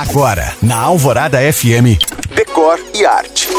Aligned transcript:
Agora, 0.00 0.56
na 0.62 0.78
Alvorada 0.78 1.36
FM, 1.52 2.00
Decor 2.34 2.80
e 2.94 3.04
Arte. 3.04 3.50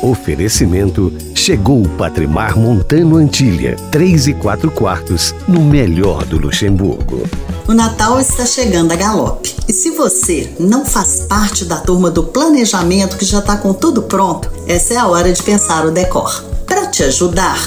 Oferecimento 0.00 1.12
chegou 1.34 1.82
o 1.82 1.88
Patrimar 1.88 2.56
Montano 2.56 3.16
Antilha, 3.16 3.74
3 3.90 4.28
e 4.28 4.34
4 4.34 4.70
quartos, 4.70 5.34
no 5.48 5.60
melhor 5.60 6.24
do 6.24 6.38
Luxemburgo. 6.38 7.28
O 7.66 7.74
Natal 7.74 8.20
está 8.20 8.46
chegando 8.46 8.92
a 8.92 8.96
galope. 8.96 9.56
E 9.66 9.72
se 9.72 9.90
você 9.90 10.54
não 10.60 10.86
faz 10.86 11.22
parte 11.22 11.64
da 11.64 11.78
turma 11.78 12.12
do 12.12 12.22
planejamento 12.22 13.16
que 13.16 13.24
já 13.24 13.40
está 13.40 13.56
com 13.56 13.74
tudo 13.74 14.02
pronto, 14.02 14.48
essa 14.68 14.94
é 14.94 14.98
a 14.98 15.08
hora 15.08 15.32
de 15.32 15.42
pensar 15.42 15.84
o 15.84 15.90
decor. 15.90 16.44
Para 16.64 16.86
te 16.86 17.02
ajudar, 17.02 17.58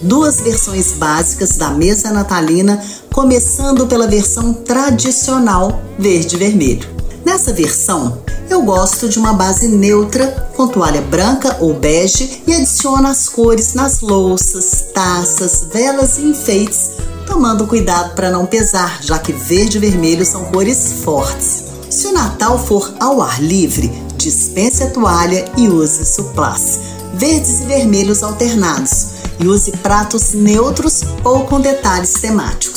duas 0.00 0.40
versões 0.40 0.92
básicas 0.92 1.56
da 1.56 1.70
mesa 1.70 2.12
natalina, 2.12 2.80
começando 3.12 3.84
pela 3.88 4.06
versão 4.06 4.54
tradicional 4.54 5.82
verde 5.98 6.36
e 6.36 6.38
vermelho. 6.38 6.91
Nessa 7.24 7.52
versão, 7.52 8.22
eu 8.50 8.62
gosto 8.62 9.08
de 9.08 9.18
uma 9.18 9.32
base 9.32 9.68
neutra 9.68 10.26
com 10.56 10.66
toalha 10.66 11.00
branca 11.00 11.56
ou 11.60 11.72
bege 11.72 12.42
e 12.46 12.52
adiciono 12.52 13.06
as 13.06 13.28
cores 13.28 13.74
nas 13.74 14.00
louças, 14.00 14.86
taças, 14.92 15.66
velas 15.72 16.18
e 16.18 16.22
enfeites, 16.22 16.90
tomando 17.26 17.66
cuidado 17.66 18.14
para 18.14 18.30
não 18.30 18.44
pesar, 18.44 18.98
já 19.02 19.18
que 19.18 19.32
verde 19.32 19.78
e 19.78 19.80
vermelho 19.80 20.26
são 20.26 20.44
cores 20.46 20.92
fortes. 21.04 21.64
Se 21.88 22.08
o 22.08 22.12
Natal 22.12 22.58
for 22.58 22.92
ao 22.98 23.22
ar 23.22 23.42
livre, 23.42 23.88
dispense 24.16 24.82
a 24.82 24.90
toalha 24.90 25.44
e 25.56 25.68
use 25.68 26.04
suplás, 26.04 26.80
verdes 27.14 27.60
e 27.60 27.64
vermelhos 27.64 28.22
alternados, 28.22 29.06
e 29.38 29.46
use 29.46 29.70
pratos 29.78 30.32
neutros 30.32 31.02
ou 31.24 31.44
com 31.44 31.60
detalhes 31.60 32.12
temáticos. 32.14 32.71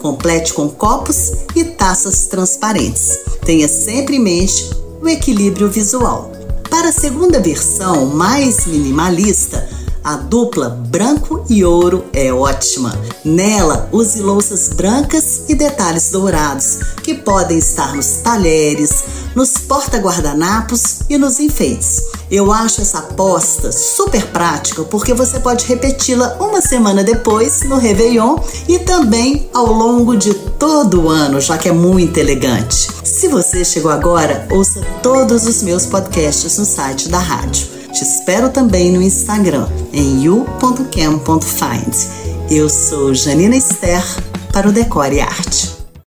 Complete 0.00 0.54
com 0.54 0.68
copos 0.68 1.32
e 1.54 1.64
taças 1.64 2.26
transparentes. 2.26 3.18
Tenha 3.44 3.68
sempre 3.68 4.16
em 4.16 4.20
mente 4.20 4.70
o 5.02 5.08
equilíbrio 5.08 5.68
visual. 5.68 6.32
Para 6.70 6.90
a 6.90 6.92
segunda 6.92 7.40
versão, 7.40 8.06
mais 8.06 8.66
minimalista, 8.66 9.68
a 10.08 10.16
dupla 10.16 10.70
branco 10.70 11.44
e 11.50 11.62
ouro 11.62 12.06
é 12.14 12.32
ótima. 12.32 12.98
Nela, 13.22 13.90
use 13.92 14.22
louças 14.22 14.70
brancas 14.70 15.42
e 15.50 15.54
detalhes 15.54 16.10
dourados, 16.10 16.78
que 17.02 17.12
podem 17.12 17.58
estar 17.58 17.94
nos 17.94 18.06
talheres, 18.22 19.04
nos 19.34 19.58
porta-guardanapos 19.58 21.00
e 21.10 21.18
nos 21.18 21.38
enfeites. 21.38 22.04
Eu 22.30 22.50
acho 22.50 22.80
essa 22.80 23.00
aposta 23.00 23.70
super 23.70 24.24
prática 24.28 24.82
porque 24.84 25.12
você 25.12 25.38
pode 25.40 25.66
repeti-la 25.66 26.38
uma 26.40 26.62
semana 26.62 27.04
depois 27.04 27.60
no 27.64 27.76
Réveillon 27.76 28.38
e 28.66 28.78
também 28.78 29.50
ao 29.52 29.66
longo 29.66 30.16
de 30.16 30.32
todo 30.32 31.02
o 31.02 31.08
ano, 31.10 31.38
já 31.38 31.58
que 31.58 31.68
é 31.68 31.72
muito 31.72 32.16
elegante. 32.16 32.88
Se 33.04 33.28
você 33.28 33.62
chegou 33.62 33.90
agora, 33.90 34.48
ouça 34.50 34.80
todos 35.02 35.46
os 35.46 35.62
meus 35.62 35.84
podcasts 35.84 36.56
no 36.56 36.64
site 36.64 37.10
da 37.10 37.18
rádio. 37.18 37.77
Te 37.92 38.02
espero 38.02 38.50
também 38.50 38.92
no 38.92 39.02
Instagram, 39.02 39.66
em 39.92 40.22
you.cam.find. 40.22 41.94
Eu 42.50 42.68
sou 42.68 43.14
Janina 43.14 43.56
Esther 43.56 44.02
para 44.52 44.68
o 44.68 44.72
Decore 44.72 45.20
Arte. 45.20 45.77